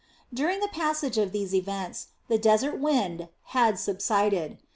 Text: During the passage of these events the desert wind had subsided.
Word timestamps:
During 0.33 0.61
the 0.61 0.67
passage 0.69 1.19
of 1.19 1.31
these 1.31 1.53
events 1.53 2.07
the 2.27 2.39
desert 2.39 2.79
wind 2.79 3.29
had 3.49 3.77
subsided. 3.77 4.57